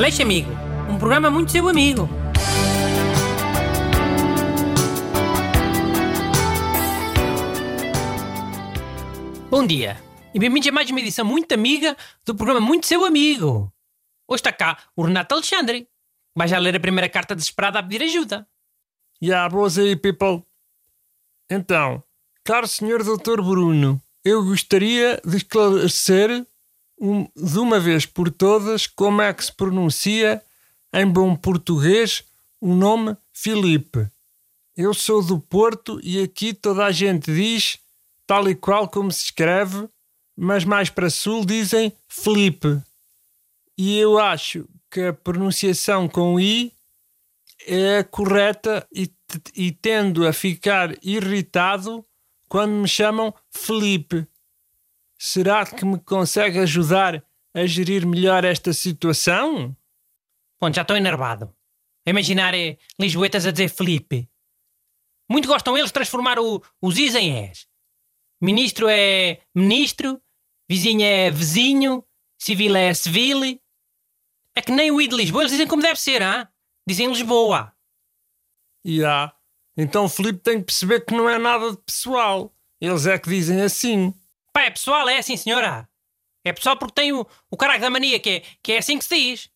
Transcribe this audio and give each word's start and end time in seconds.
Aleixo 0.00 0.22
Amigo, 0.22 0.50
um 0.88 0.98
programa 0.98 1.30
muito 1.30 1.52
seu 1.52 1.68
amigo. 1.68 2.08
Bom 9.50 9.66
dia 9.66 10.02
e 10.32 10.38
bem-vindos 10.38 10.68
a 10.68 10.72
mais 10.72 10.88
uma 10.88 11.00
edição 11.00 11.22
muito 11.22 11.52
amiga 11.52 11.94
do 12.24 12.34
programa 12.34 12.62
Muito 12.62 12.86
Seu 12.86 13.04
Amigo. 13.04 13.70
Hoje 14.26 14.40
está 14.40 14.50
cá 14.50 14.78
o 14.96 15.02
Renato 15.02 15.34
Alexandre. 15.34 15.86
Vai 16.34 16.48
já 16.48 16.58
ler 16.58 16.74
a 16.76 16.80
primeira 16.80 17.10
carta 17.10 17.36
desesperada 17.36 17.78
a 17.78 17.82
pedir 17.82 18.02
ajuda. 18.02 18.48
Ya, 19.22 19.46
boas 19.50 19.76
aí, 19.76 19.94
people. 19.96 20.42
Então, 21.50 22.02
caro 22.42 22.66
senhor 22.66 23.04
doutor 23.04 23.42
Bruno, 23.42 24.00
eu 24.24 24.42
gostaria 24.46 25.20
de 25.22 25.36
esclarecer 25.36 26.46
um, 27.00 27.26
de 27.34 27.58
uma 27.58 27.80
vez 27.80 28.04
por 28.04 28.30
todas 28.30 28.86
como 28.86 29.22
é 29.22 29.32
que 29.32 29.44
se 29.44 29.52
pronuncia 29.52 30.42
em 30.92 31.06
bom 31.06 31.34
português 31.34 32.22
o 32.60 32.74
nome 32.74 33.16
Filipe. 33.32 34.06
Eu 34.76 34.92
sou 34.92 35.24
do 35.24 35.40
Porto 35.40 35.98
e 36.02 36.22
aqui 36.22 36.52
toda 36.52 36.84
a 36.84 36.92
gente 36.92 37.32
diz 37.32 37.78
tal 38.26 38.48
e 38.48 38.54
qual 38.54 38.88
como 38.88 39.10
se 39.10 39.24
escreve, 39.24 39.88
mas 40.36 40.64
mais 40.64 40.90
para 40.90 41.10
sul 41.10 41.44
dizem 41.44 41.92
Felipe. 42.06 42.80
E 43.76 43.98
eu 43.98 44.18
acho 44.18 44.68
que 44.90 45.00
a 45.00 45.12
pronunciação 45.12 46.06
com 46.06 46.38
I 46.38 46.72
é 47.66 48.02
correta 48.02 48.86
e, 48.92 49.10
e 49.54 49.72
tendo 49.72 50.26
a 50.26 50.32
ficar 50.32 50.94
irritado 51.02 52.04
quando 52.48 52.72
me 52.72 52.88
chamam 52.88 53.34
Felipe. 53.50 54.26
Será 55.22 55.66
que 55.66 55.84
me 55.84 56.00
consegue 56.00 56.60
ajudar 56.60 57.22
a 57.52 57.66
gerir 57.66 58.06
melhor 58.06 58.42
esta 58.42 58.72
situação? 58.72 59.76
Bom, 60.58 60.72
já 60.72 60.80
estou 60.80 60.96
enervado. 60.96 61.54
A 62.06 62.10
imaginar 62.10 62.54
é 62.54 62.78
Lisboetas 62.98 63.44
a 63.44 63.50
dizer 63.50 63.68
Felipe. 63.68 64.26
Muito 65.30 65.46
gostam 65.46 65.76
eles 65.76 65.90
de 65.90 65.92
transformar 65.92 66.38
o, 66.38 66.64
os 66.80 66.98
is 66.98 67.14
em 67.14 67.44
es. 67.44 67.68
Ministro 68.40 68.88
é 68.88 69.42
ministro, 69.54 70.22
vizinho 70.66 71.02
é 71.02 71.30
vizinho, 71.30 72.02
civil 72.38 72.74
é 72.74 72.94
civil. 72.94 73.60
É 74.56 74.62
que 74.62 74.72
nem 74.72 74.90
o 74.90 75.02
I 75.02 75.06
de 75.06 75.16
Lisboa, 75.16 75.42
eles 75.42 75.52
dizem 75.52 75.66
como 75.66 75.82
deve 75.82 76.00
ser, 76.00 76.22
ah? 76.22 76.50
Dizem 76.88 77.08
Lisboa. 77.08 77.76
E 78.82 79.04
há. 79.04 79.30
Então 79.76 80.08
Felipe 80.08 80.38
tem 80.38 80.60
que 80.60 80.64
perceber 80.64 81.04
que 81.04 81.12
não 81.12 81.28
é 81.28 81.36
nada 81.36 81.72
de 81.72 81.76
pessoal. 81.76 82.56
Eles 82.80 83.04
é 83.04 83.18
que 83.18 83.28
dizem 83.28 83.60
assim. 83.60 84.14
Pá, 84.52 84.62
é 84.62 84.70
pessoal, 84.70 85.08
é 85.08 85.18
assim, 85.18 85.36
senhora. 85.36 85.88
É 86.44 86.52
pessoal 86.52 86.76
porque 86.76 86.94
tem 86.94 87.12
o, 87.12 87.26
o 87.50 87.56
caralho 87.56 87.80
da 87.80 87.90
mania, 87.90 88.18
que 88.18 88.30
é, 88.30 88.42
que 88.62 88.72
é 88.72 88.78
assim 88.78 88.98
que 88.98 89.04
se 89.04 89.14
diz. 89.14 89.50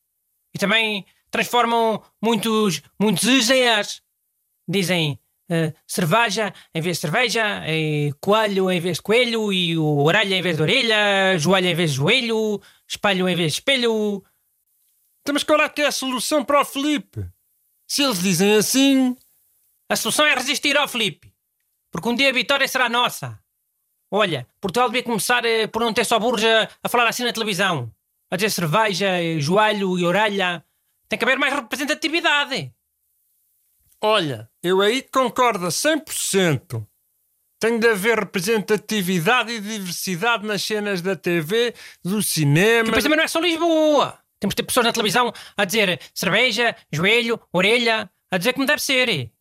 E 0.54 0.58
também 0.58 1.06
transformam 1.30 2.02
muitos, 2.22 2.82
muitos 2.98 3.24
is 3.24 3.50
em 3.50 3.68
as. 3.68 4.02
Dizem 4.68 5.18
uh, 5.50 5.74
cerveja 5.86 6.52
em 6.74 6.80
vez 6.80 6.96
de 6.96 7.00
cerveja, 7.00 7.64
e 7.68 8.12
coelho 8.20 8.70
em 8.70 8.80
vez 8.80 8.98
de 8.98 9.02
coelho, 9.02 9.52
e 9.52 9.76
o 9.76 9.98
orelha 10.04 10.36
em 10.36 10.42
vez 10.42 10.56
de 10.56 10.62
orelha, 10.62 11.38
joelho 11.38 11.68
em 11.68 11.74
vez 11.74 11.90
de 11.90 11.96
joelho, 11.96 12.60
espelho 12.86 13.28
em 13.28 13.34
vez 13.34 13.52
de 13.52 13.58
espelho. 13.58 14.22
Mas 15.32 15.42
qual 15.42 15.60
é 15.60 15.68
que 15.68 15.82
é 15.82 15.86
a 15.86 15.92
solução 15.92 16.44
para 16.44 16.60
o 16.60 16.64
Felipe? 16.64 17.26
Se 17.86 18.02
eles 18.02 18.22
dizem 18.22 18.56
assim. 18.56 19.16
A 19.88 19.96
solução 19.96 20.26
é 20.26 20.34
resistir 20.34 20.76
ao 20.76 20.88
Felipe. 20.88 21.32
Porque 21.90 22.08
um 22.08 22.14
dia 22.14 22.30
a 22.30 22.32
vitória 22.32 22.66
será 22.66 22.88
nossa. 22.88 23.38
Olha, 24.16 24.46
Portugal 24.60 24.88
devia 24.88 25.02
começar 25.02 25.44
eh, 25.44 25.66
por 25.66 25.82
não 25.82 25.92
ter 25.92 26.04
só 26.04 26.20
burros 26.20 26.44
a, 26.44 26.68
a 26.84 26.88
falar 26.88 27.08
assim 27.08 27.24
na 27.24 27.32
televisão. 27.32 27.90
A 28.30 28.36
dizer 28.36 28.50
cerveja, 28.50 29.08
joelho 29.40 29.98
e 29.98 30.04
orelha. 30.04 30.64
Tem 31.08 31.18
que 31.18 31.24
haver 31.24 31.36
mais 31.36 31.52
representatividade. 31.52 32.72
Olha, 34.00 34.48
eu 34.62 34.80
aí 34.80 35.02
concordo 35.02 35.66
a 35.66 35.70
100%. 35.70 36.86
Tem 37.58 37.76
de 37.76 37.88
haver 37.88 38.20
representatividade 38.20 39.50
e 39.50 39.60
diversidade 39.60 40.46
nas 40.46 40.62
cenas 40.62 41.02
da 41.02 41.16
TV, 41.16 41.74
do 42.04 42.22
cinema. 42.22 42.84
Depois 42.84 43.02
também 43.02 43.16
não 43.16 43.24
é 43.24 43.28
só 43.28 43.40
Lisboa. 43.40 44.16
Temos 44.38 44.52
de 44.52 44.62
ter 44.62 44.62
pessoas 44.62 44.86
na 44.86 44.92
televisão 44.92 45.32
a 45.56 45.64
dizer 45.64 46.00
cerveja, 46.14 46.76
joelho, 46.92 47.40
orelha, 47.52 48.08
a 48.30 48.38
dizer 48.38 48.52
como 48.52 48.64
deve 48.64 48.80
ser. 48.80 49.33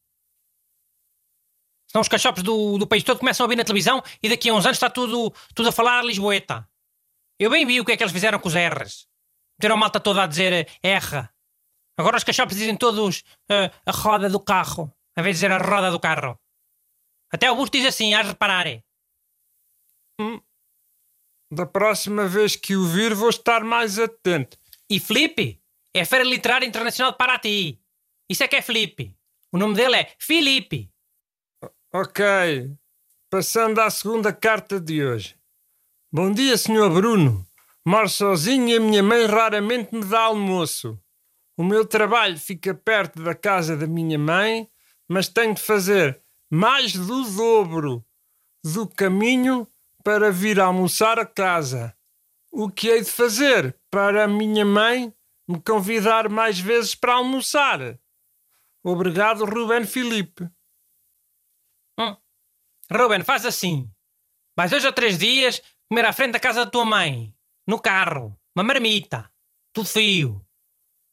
Senão 1.94 2.02
os 2.02 2.08
cachopos 2.08 2.42
do, 2.42 2.80
do 2.80 2.88
país 2.88 3.04
todo 3.04 3.20
começam 3.20 3.44
a 3.44 3.46
ouvir 3.46 3.56
na 3.56 3.64
televisão 3.64 4.02
e 4.24 4.28
daqui 4.28 4.50
a 4.50 4.54
uns 4.56 4.66
anos 4.66 4.78
está 4.78 4.90
tudo, 4.90 5.32
tudo 5.54 5.70
a 5.70 5.72
falar 5.72 6.04
Lisboeta. 6.04 6.68
Eu 7.40 7.52
bem 7.52 7.68
vi 7.68 7.80
o 7.80 7.86
que 7.86 7.92
é 7.92 7.98
que 7.98 8.02
eles 8.02 8.12
fizeram 8.12 8.40
com 8.40 8.48
os 8.48 8.56
R's. 8.56 9.08
Meteram 9.60 9.76
a 9.76 9.78
malta 9.78 10.00
toda 10.00 10.24
a 10.24 10.26
dizer 10.26 10.68
R. 10.82 11.30
Agora 11.96 12.18
os 12.18 12.24
cachopos 12.24 12.56
dizem 12.58 12.76
todos 12.76 13.20
uh, 13.52 13.70
a 13.86 13.92
roda 13.92 14.28
do 14.28 14.40
carro, 14.40 14.92
em 15.16 15.22
vez 15.22 15.36
de 15.36 15.46
dizer 15.46 15.52
a 15.52 15.60
roda 15.60 15.92
do 15.92 16.00
carro. 16.00 16.40
Até 17.32 17.52
o 17.52 17.56
busto 17.56 17.78
diz 17.78 17.86
assim, 17.86 18.16
hás 18.16 18.26
de 18.26 18.32
reparar. 18.32 18.66
Hum. 20.20 20.42
Da 21.52 21.68
próxima 21.68 22.28
vez 22.28 22.56
que 22.56 22.76
o 22.76 22.88
vir, 22.88 23.14
vou 23.14 23.30
estar 23.30 23.64
mais 23.64 24.00
atento. 24.00 24.58
E 24.90 25.00
Felipe 25.00 25.62
é 25.94 26.02
a 26.02 26.06
Feira 26.08 26.26
Literária 26.26 26.66
Internacional 26.66 27.12
de 27.12 27.20
Paraty. 27.20 27.80
Isso 28.28 28.44
é 28.44 28.48
que 28.48 28.56
é 28.56 28.64
Felipe. 28.64 29.16
O 29.52 29.60
nome 29.60 29.76
dele 29.76 29.96
é 29.96 30.16
Filipe. 30.18 30.93
Ok. 31.96 32.24
Passando 33.30 33.80
à 33.80 33.88
segunda 33.88 34.34
carta 34.34 34.80
de 34.80 35.06
hoje. 35.06 35.36
Bom 36.12 36.32
dia, 36.32 36.58
Sr. 36.58 36.90
Bruno. 36.92 37.46
Moro 37.86 38.10
sozinho 38.10 38.68
e 38.70 38.78
a 38.78 38.80
minha 38.80 39.04
mãe 39.04 39.28
raramente 39.28 39.94
me 39.94 40.04
dá 40.04 40.22
almoço. 40.22 41.00
O 41.56 41.64
meu 41.64 41.86
trabalho 41.86 42.36
fica 42.36 42.74
perto 42.74 43.22
da 43.22 43.36
casa 43.36 43.78
da 43.78 43.86
minha 43.86 44.18
mãe, 44.18 44.68
mas 45.08 45.28
tenho 45.28 45.54
de 45.54 45.62
fazer 45.62 46.20
mais 46.50 46.94
do 46.94 47.26
dobro 47.26 48.04
do 48.64 48.88
caminho 48.88 49.68
para 50.04 50.32
vir 50.32 50.60
almoçar 50.60 51.20
a 51.20 51.28
casa. 51.28 51.96
O 52.52 52.72
que 52.72 52.88
hei 52.88 53.02
de 53.02 53.12
fazer 53.12 53.78
para 53.92 54.24
a 54.24 54.28
minha 54.28 54.66
mãe 54.66 55.14
me 55.48 55.62
convidar 55.62 56.28
mais 56.28 56.60
vezes 56.60 56.96
para 56.96 57.14
almoçar? 57.14 58.00
Obrigado, 58.84 59.46
Ruben 59.46 59.86
Filipe. 59.86 60.50
Hum. 62.00 62.16
Ruben, 62.92 63.24
faz 63.24 63.46
assim. 63.46 63.90
Vais 64.56 64.72
dois 64.72 64.86
ou 64.86 64.94
três 64.94 65.18
dias 65.18 65.62
comer 65.90 66.06
à 66.06 66.14
frente 66.14 66.34
da 66.34 66.40
casa 66.40 66.66
da 66.66 66.72
tua 66.72 66.86
mãe. 66.86 67.34
No 67.68 67.80
carro. 67.80 68.38
Uma 68.56 68.64
marmita. 68.64 69.32
Tudo 69.74 69.88
fio. 69.88 70.46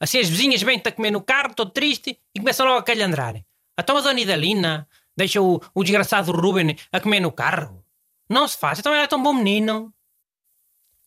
Assim 0.00 0.18
as 0.18 0.28
vizinhas 0.28 0.62
vêm-te 0.62 0.88
a 0.88 0.92
comer 0.92 1.10
no 1.10 1.22
carro, 1.22 1.54
todo 1.54 1.70
triste, 1.70 2.18
e 2.34 2.38
começam 2.40 2.66
logo 2.66 2.78
a 2.78 2.82
calhandrar. 2.82 3.44
Então 3.78 3.96
a 3.96 4.00
dona 4.00 4.20
Idalina 4.20 4.88
deixa 5.16 5.40
o, 5.42 5.60
o 5.74 5.82
desgraçado 5.82 6.32
Ruben 6.32 6.76
a 6.90 7.00
comer 7.00 7.20
no 7.20 7.30
carro. 7.30 7.84
Não 8.28 8.48
se 8.48 8.56
faz, 8.56 8.78
então 8.78 8.94
ele 8.94 9.02
é 9.02 9.06
tão 9.06 9.22
bom 9.22 9.34
menino. 9.34 9.92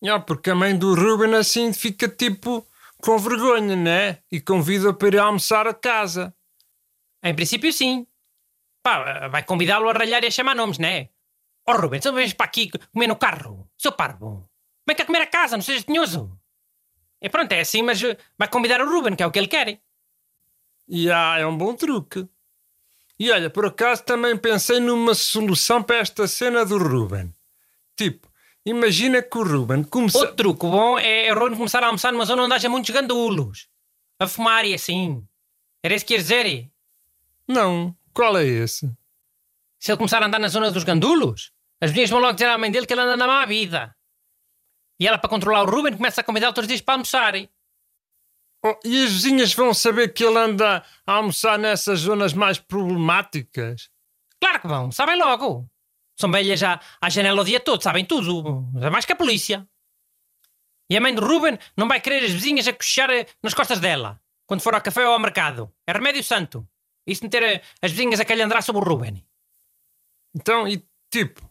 Ah, 0.06 0.20
porque 0.20 0.50
a 0.50 0.56
mãe 0.56 0.78
do 0.78 0.94
Ruben 0.94 1.34
assim 1.36 1.72
fica 1.74 2.08
tipo 2.08 2.66
com 2.98 3.18
vergonha, 3.18 3.76
né? 3.76 4.20
E 4.32 4.40
convida 4.40 4.94
para 4.94 5.08
ir 5.08 5.18
almoçar 5.18 5.68
a 5.68 5.74
casa. 5.74 6.36
Em 7.24 7.34
princípio, 7.34 7.72
sim. 7.72 8.06
Pá, 8.84 9.30
vai 9.30 9.44
convidá-lo 9.44 9.90
a 9.90 9.94
ralhar 9.94 10.24
e 10.24 10.28
a 10.28 10.32
chamar 10.32 10.56
nomes, 10.56 10.78
né? 10.78 11.10
Oh, 11.66 11.72
Ruben, 11.72 12.02
só 12.02 12.12
vens 12.12 12.34
para 12.34 12.46
aqui 12.46 12.70
comer 12.92 13.08
no 13.08 13.16
carro. 13.16 13.70
Seu 13.78 13.94
parvo. 13.94 14.50
Vem 14.86 14.96
cá 14.96 15.06
comer 15.06 15.22
a 15.22 15.28
casa, 15.28 15.56
não 15.56 15.64
sejas 15.64 15.86
tinhoso. 15.86 16.38
E 17.22 17.30
pronto, 17.30 17.54
é 17.54 17.62
assim, 17.62 17.82
mas 17.82 18.04
uh, 18.04 18.18
vai 18.38 18.50
convidar 18.50 18.82
o 18.82 18.90
Ruben, 18.90 19.16
que 19.16 19.24
é 19.24 19.26
o 19.26 19.32
que 19.32 19.40
ele 19.40 19.48
quer. 19.48 19.80
E 20.90 21.10
ah, 21.10 21.38
é 21.40 21.46
um 21.46 21.58
bom 21.58 21.74
truque. 21.74 22.28
E 23.18 23.32
olha, 23.32 23.50
por 23.50 23.66
acaso 23.66 24.04
também 24.04 24.36
pensei 24.36 24.82
numa 24.82 25.16
solução 25.16 25.82
para 25.82 26.00
esta 26.00 26.28
cena 26.28 26.66
do 26.66 26.78
Ruben. 26.78 27.34
Tipo, 27.96 28.30
imagina 28.66 29.22
que 29.22 29.38
o 29.38 29.44
Ruben 29.44 29.86
começou. 29.86 30.20
Outro 30.22 30.36
truque 30.36 30.68
bom 30.68 31.00
é 31.00 31.32
o 31.32 31.40
Ruben 31.40 31.56
começar 31.56 31.82
a 31.82 31.88
almoçar 31.88 32.12
numa 32.12 32.26
zona 32.26 32.44
onde 32.44 32.56
haja 32.56 32.68
muitos 32.68 32.90
gandulos. 32.90 33.70
A 34.20 34.28
fumar 34.28 34.66
e 34.66 34.74
assim. 34.74 35.26
Era 35.82 35.96
isso 35.96 36.06
que 36.06 36.16
quer 36.16 36.22
dizer? 36.22 36.70
Não, 37.48 37.96
qual 38.14 38.38
é 38.38 38.46
esse? 38.46 38.92
Se 39.80 39.92
ele 39.92 39.98
começar 39.98 40.22
a 40.22 40.28
andar 40.28 40.40
na 40.40 40.48
zona 40.48 40.72
dos 40.72 40.84
gandulos, 40.84 41.52
as 41.82 41.92
vizinhas 41.92 42.10
vão 42.10 42.20
logo 42.20 42.34
dizer 42.34 42.50
à 42.50 42.58
mãe 42.58 42.72
dele 42.72 42.86
que 42.86 42.94
ele 42.94 43.02
anda 43.02 43.18
na 43.18 43.28
má 43.28 43.46
vida. 43.46 43.94
E 45.00 45.08
ela, 45.08 45.18
para 45.18 45.30
controlar 45.30 45.64
o 45.64 45.70
Ruben, 45.70 45.98
começa 45.98 46.22
a 46.22 46.24
convidá-lo 46.24 46.54
todos 46.54 46.66
os 46.66 46.70
dias 46.70 46.82
para 46.82 46.94
almoçar. 46.94 47.34
Oh, 48.66 48.80
e 48.86 49.04
as 49.04 49.12
vizinhas 49.12 49.54
vão 49.54 49.74
saber 49.74 50.14
que 50.14 50.24
ele 50.24 50.38
anda 50.38 50.86
a 51.06 51.14
almoçar 51.14 51.60
nessas 51.60 52.00
zonas 52.00 52.34
mais 52.34 52.58
problemáticas? 52.58 53.90
Claro 54.40 54.62
que 54.62 54.68
vão, 54.68 54.92
sabem 54.92 55.18
logo. 55.18 55.70
São 56.18 56.32
velhas 56.32 56.60
já 56.60 56.80
à 57.02 57.10
janela 57.10 57.42
o 57.42 57.44
dia 57.44 57.60
todo, 57.60 57.84
sabem 57.84 58.06
tudo. 58.06 58.66
É 58.82 58.90
mais 58.90 59.04
que 59.04 59.12
a 59.12 59.16
polícia. 59.18 59.68
E 60.90 60.96
a 60.96 61.02
mãe 61.02 61.14
do 61.14 61.26
Ruben 61.26 61.58
não 61.76 61.88
vai 61.88 62.00
querer 62.00 62.24
as 62.24 62.32
vizinhas 62.32 62.68
a 62.68 62.74
coxar 62.74 63.10
nas 63.42 63.54
costas 63.54 63.80
dela, 63.82 64.22
quando 64.46 64.62
for 64.62 64.74
ao 64.74 64.82
café 64.82 65.06
ou 65.06 65.14
ao 65.14 65.20
mercado. 65.20 65.70
É 65.86 65.92
remédio 65.92 66.24
santo. 66.24 66.66
Isso 67.06 67.24
meter 67.24 67.62
as 67.82 67.92
vizinhas 67.92 68.20
a 68.20 68.26
calhandrar 68.26 68.64
sobre 68.64 68.82
o 68.82 68.86
Ruben. 68.86 69.26
Então, 70.36 70.68
e 70.68 70.86
tipo, 71.12 71.42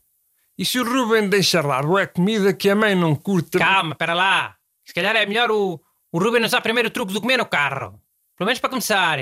e 0.58 0.64
se 0.64 0.78
o 0.78 0.84
Ruben 0.84 1.28
deixar 1.28 1.64
lá 1.64 1.82
boa 1.82 2.06
comida 2.06 2.54
que 2.54 2.70
a 2.70 2.76
mãe 2.76 2.94
não 2.94 3.14
curta? 3.14 3.58
Calma, 3.58 3.92
espera 3.92 4.14
lá. 4.14 4.56
Se 4.84 4.92
calhar 4.92 5.14
é 5.16 5.26
melhor 5.26 5.50
o, 5.50 5.80
o 6.10 6.18
Ruben 6.18 6.44
usar 6.44 6.60
primeiro 6.60 6.88
o 6.88 6.92
truque 6.92 7.12
do 7.12 7.20
comer 7.20 7.36
no 7.36 7.46
carro. 7.46 8.02
Pelo 8.36 8.46
menos 8.46 8.58
para 8.58 8.70
começar. 8.70 9.18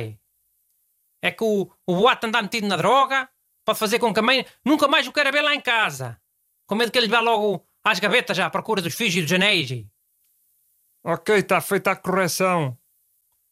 É 1.23 1.31
que 1.31 1.44
o, 1.44 1.71
o 1.87 1.94
boato 1.94 2.27
andar 2.27 2.43
metido 2.43 2.67
na 2.67 2.77
droga 2.77 3.29
pode 3.65 3.79
fazer 3.79 3.99
com 3.99 4.12
que 4.12 4.21
a 4.21 4.23
mãe 4.23 4.47
nunca 4.65 4.88
mais 4.88 5.06
o 5.06 5.12
queira 5.12 5.31
ver 5.31 5.43
lá 5.43 5.55
em 5.55 5.61
casa. 5.61 6.21
Com 6.67 6.75
medo 6.75 6.91
que 6.91 6.99
ele 6.99 7.09
vá 7.09 7.21
logo 7.21 7.67
às 7.85 7.99
gavetas 7.99 8.37
já 8.37 8.47
à 8.47 8.50
procura 8.50 8.81
dos 8.81 8.94
fios 8.94 9.15
e 9.15 9.23
dos 9.23 9.32
anéis. 9.32 9.87
Ok, 11.05 11.37
está 11.37 11.61
feita 11.61 11.91
a 11.93 11.97
correção. 11.97 12.79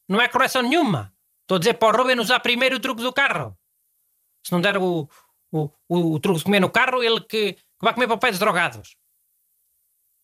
Não 0.09 0.21
é 0.21 0.29
correção 0.29 0.63
nenhuma. 0.63 1.15
Estou 1.49 1.57
a 1.57 1.59
dizer 1.61 1.75
para 1.75 1.97
o 1.97 2.03
Ruben 2.03 2.21
usar 2.21 2.41
primeiro 2.41 2.77
o 2.77 2.79
truque 2.79 3.01
do 3.01 3.11
carro. 3.11 3.59
Se 4.45 4.53
não 4.53 4.61
der 4.61 4.77
o, 4.77 5.09
o, 5.51 5.71
o, 5.89 6.13
o 6.13 6.21
truque 6.21 6.41
de 6.41 6.45
comer 6.45 6.61
no 6.61 6.69
carro, 6.69 7.03
ele 7.03 7.23
que, 7.23 7.55
que 7.55 7.63
vai 7.81 7.95
comer 7.95 8.07
para 8.07 8.17
o 8.17 8.19
pé 8.19 8.29
dos 8.29 8.39
drogados. 8.39 8.91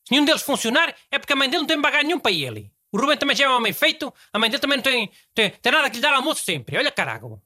Se 0.06 0.12
nenhum 0.12 0.26
deles 0.26 0.42
funcionar, 0.42 0.94
é 1.10 1.18
porque 1.18 1.32
a 1.32 1.36
mãe 1.36 1.48
dele 1.48 1.62
não 1.62 1.66
tem 1.66 1.80
bagagem 1.80 2.08
nenhum 2.08 2.20
para 2.20 2.30
ele. 2.30 2.70
O 2.92 3.00
Ruben 3.00 3.16
também 3.16 3.34
já 3.34 3.46
é 3.46 3.48
um 3.48 3.56
homem 3.56 3.72
feito, 3.72 4.12
a 4.34 4.38
mãe 4.38 4.50
dele 4.50 4.60
também 4.60 4.76
não 4.76 4.82
tem, 4.82 5.10
tem, 5.32 5.50
tem 5.50 5.72
nada 5.72 5.88
que 5.88 5.96
lhe 5.96 6.02
dar 6.02 6.12
almoço 6.12 6.44
sempre. 6.44 6.76
Olha, 6.76 6.92
carago. 6.92 7.42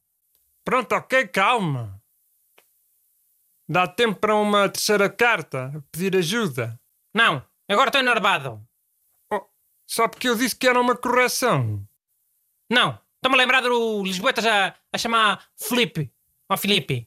Pronto, 0.65 0.93
ok, 0.97 1.29
calma. 1.29 2.03
Dá 3.69 3.87
tempo 3.87 4.19
para 4.19 4.35
uma 4.35 4.69
terceira 4.69 5.09
carta, 5.09 5.73
pedir 5.93 6.17
ajuda. 6.17 6.81
Não, 7.15 7.47
agora 7.69 7.91
estou 7.91 8.01
enervado. 8.01 8.61
Oh, 9.33 9.47
só 9.87 10.09
porque 10.09 10.29
eu 10.29 10.35
disse 10.35 10.57
que 10.57 10.67
era 10.67 10.81
uma 10.81 10.97
correção. 10.97 11.87
Não, 12.69 12.99
estou-me 13.19 13.37
a 13.37 13.39
lembrar 13.39 13.61
do 13.61 14.03
Lisboetas 14.03 14.47
a, 14.47 14.75
a 14.93 14.99
chamar 14.99 15.45
Felipe, 15.57 16.11
ou 16.49 16.57
Filipe. 16.57 17.07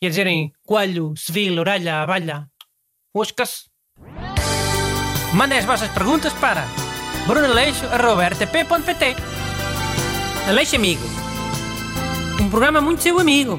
E 0.00 0.06
a 0.06 0.08
dizerem 0.08 0.52
coelho, 0.64 1.14
civil, 1.16 1.58
orelha, 1.58 2.02
abelha. 2.02 2.48
Osca-se. 3.14 3.68
Mandem 5.34 5.58
as 5.58 5.64
vossas 5.64 5.90
perguntas 5.90 6.32
para 6.34 6.64
brunaleixo.rtp.pt 7.26 9.16
Aleixo 10.48 10.76
Amigo. 10.76 11.02
Um 12.40 12.48
programa 12.48 12.80
muito 12.80 13.02
seu 13.02 13.18
amigo. 13.18 13.58